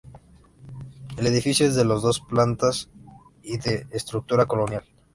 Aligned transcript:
El 1.17 1.27
edificio 1.27 1.67
es 1.67 1.75
de 1.75 1.83
dos 1.83 2.21
plantas 2.21 2.89
y 3.43 3.59
de 3.59 3.85
estructura 3.91 4.47
colonial. 4.47 4.83